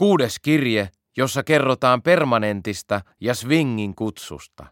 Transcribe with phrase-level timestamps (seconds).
[0.00, 4.66] Kuudes kirje, jossa kerrotaan permanentista ja swingin kutsusta.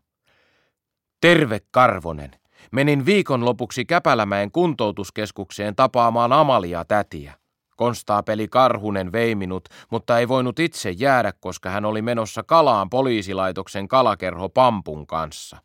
[1.20, 2.30] Terve Karvonen.
[2.72, 7.34] Menin viikonlopuksi Käpälämäen kuntoutuskeskukseen tapaamaan Amalia tätiä.
[7.76, 13.88] Konstaapeli Karhunen vei minut, mutta ei voinut itse jäädä, koska hän oli menossa kalaan poliisilaitoksen
[13.88, 15.56] kalakerho Pampun kanssa.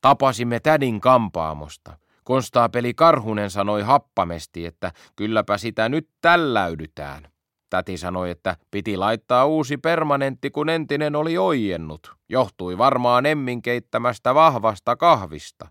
[0.00, 1.98] Tapasimme tädin kampaamosta.
[2.24, 7.35] Konstaapeli Karhunen sanoi happamesti, että kylläpä sitä nyt tälläydytään.
[7.70, 12.12] Täti sanoi, että piti laittaa uusi permanentti, kun entinen oli oijennut.
[12.28, 15.68] Johtui varmaan emmin keittämästä vahvasta kahvista.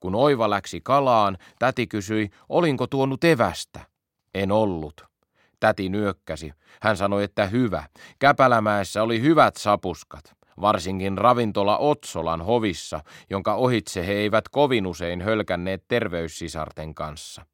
[0.00, 3.80] Kun Oiva läksi kalaan, täti kysyi, olinko tuonut evästä.
[4.34, 5.04] En ollut.
[5.60, 6.52] Täti nyökkäsi.
[6.82, 7.84] Hän sanoi, että hyvä.
[8.18, 10.36] Käpälämäessä oli hyvät sapuskat.
[10.60, 17.46] Varsinkin ravintola Otsolan hovissa, jonka ohitse he eivät kovin usein hölkänneet terveyssisarten kanssa.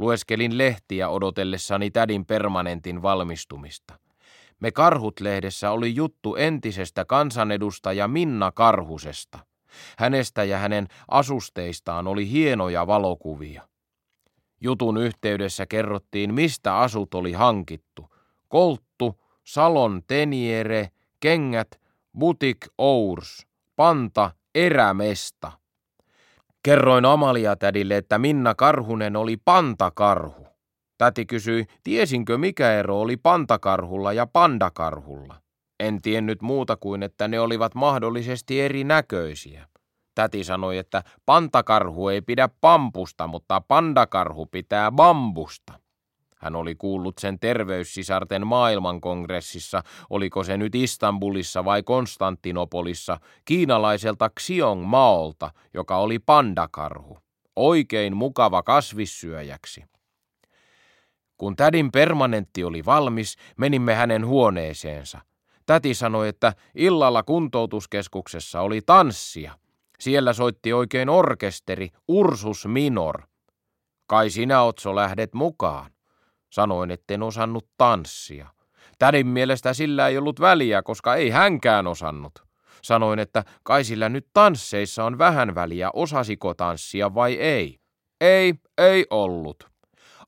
[0.00, 3.98] Lueskelin lehtiä odotellessani tädin permanentin valmistumista.
[4.60, 9.38] Me Karhut-lehdessä oli juttu entisestä kansanedustaja Minna Karhusesta.
[9.98, 13.68] Hänestä ja hänen asusteistaan oli hienoja valokuvia.
[14.60, 18.14] Jutun yhteydessä kerrottiin, mistä asut oli hankittu.
[18.48, 20.88] Kolttu, Salon Teniere,
[21.20, 21.80] kengät,
[22.18, 25.59] Butik Ours, Panta, Erämesta.
[26.62, 30.46] Kerroin Amalia tädille, että Minna Karhunen oli pantakarhu.
[30.98, 35.40] Täti kysyi, tiesinkö mikä ero oli pantakarhulla ja pandakarhulla.
[35.80, 39.66] En tiennyt muuta kuin, että ne olivat mahdollisesti eri näköisiä.
[40.14, 45.72] Täti sanoi, että pantakarhu ei pidä pampusta, mutta pandakarhu pitää bambusta.
[46.40, 55.50] Hän oli kuullut sen terveyssisarten maailmankongressissa, oliko se nyt Istanbulissa vai Konstantinopolissa, kiinalaiselta Xiong Maolta,
[55.74, 57.18] joka oli pandakarhu.
[57.56, 59.84] Oikein mukava kasvissyöjäksi.
[61.36, 65.20] Kun tädin permanentti oli valmis, menimme hänen huoneeseensa.
[65.66, 69.58] Täti sanoi, että illalla kuntoutuskeskuksessa oli tanssia.
[69.98, 73.22] Siellä soitti oikein orkesteri, Ursus Minor.
[74.06, 75.90] Kai sinä, Otso, lähdet mukaan.
[76.50, 78.48] Sanoin, etten osannut tanssia.
[78.98, 82.32] Tädin mielestä sillä ei ollut väliä, koska ei hänkään osannut.
[82.82, 87.78] Sanoin, että kai sillä nyt tansseissa on vähän väliä, osasiko tanssia vai ei.
[88.20, 89.70] Ei, ei ollut.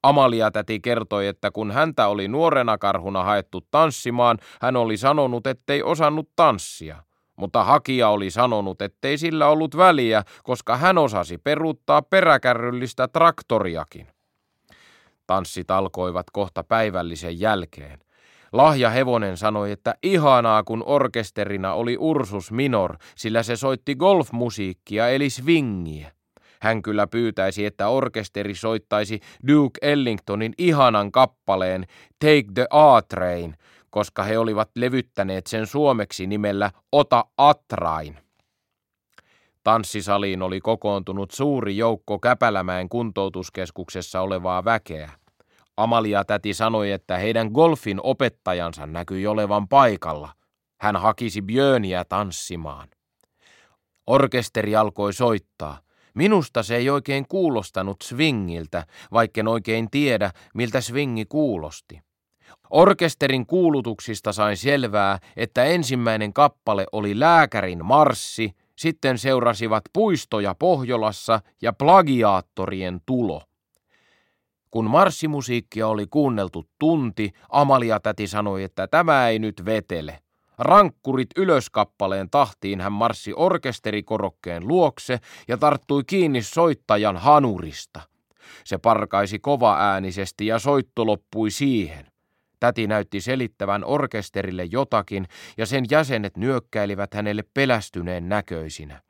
[0.02, 5.82] Amalia täti kertoi, että kun häntä oli nuorena karhuna haettu tanssimaan, hän oli sanonut, ettei
[5.82, 7.02] osannut tanssia.
[7.36, 14.06] Mutta hakija oli sanonut, ettei sillä ollut väliä, koska hän osasi peruuttaa peräkärryllistä traktoriakin.
[15.26, 17.98] Tanssit alkoivat kohta päivällisen jälkeen.
[18.52, 25.30] Lahja Hevonen sanoi, että ihanaa kun orkesterina oli Ursus Minor, sillä se soitti golfmusiikkia eli
[25.30, 26.12] swingiä.
[26.62, 31.86] Hän kyllä pyytäisi, että orkesteri soittaisi Duke Ellingtonin ihanan kappaleen
[32.18, 33.56] Take the A-Train,
[33.90, 38.21] koska he olivat levyttäneet sen suomeksi nimellä Ota Atrain.
[39.64, 45.10] Tanssisaliin oli kokoontunut suuri joukko Käpälämäen kuntoutuskeskuksessa olevaa väkeä.
[45.76, 50.32] Amalia täti sanoi, että heidän golfin opettajansa näkyi olevan paikalla.
[50.80, 52.88] Hän hakisi Björniä tanssimaan.
[54.06, 55.78] Orkesteri alkoi soittaa.
[56.14, 62.00] Minusta se ei oikein kuulostanut swingiltä, vaikken oikein tiedä, miltä swingi kuulosti.
[62.70, 71.72] Orkesterin kuulutuksista sain selvää, että ensimmäinen kappale oli lääkärin marssi, sitten seurasivat puistoja Pohjolassa ja
[71.72, 73.42] plagiaattorien tulo.
[74.70, 80.18] Kun marssimusiikkia oli kuunneltu tunti, Amalia täti sanoi, että tämä ei nyt vetele.
[80.58, 88.00] Rankkurit ylöskappaleen tahtiin hän marssi orkesterikorokkeen luokse ja tarttui kiinni soittajan hanurista.
[88.64, 92.11] Se parkaisi kova äänisesti ja soitto loppui siihen.
[92.62, 95.26] Täti näytti selittävän orkesterille jotakin
[95.58, 99.02] ja sen jäsenet nyökkäilivät hänelle pelästyneen näköisinä.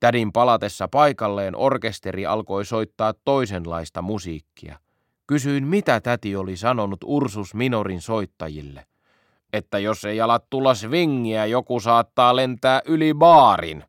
[0.00, 4.78] Tädin palatessa paikalleen orkesteri alkoi soittaa toisenlaista musiikkia.
[5.26, 8.86] Kysyin, mitä täti oli sanonut Ursus Minorin soittajille.
[9.52, 13.84] Että jos ei ala tulla swingiä, joku saattaa lentää yli baarin.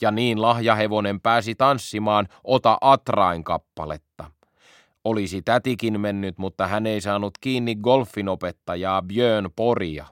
[0.00, 4.03] Ja niin lahjahevonen pääsi tanssimaan Ota Atrain kappaletta.
[5.04, 10.06] Olisi tätikin mennyt, mutta hän ei saanut kiinni golfinopettajaa Björn Poria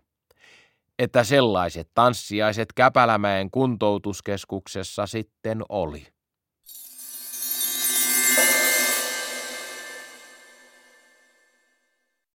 [0.98, 6.06] että sellaiset tanssiaiset Käpälämäen kuntoutuskeskuksessa sitten oli.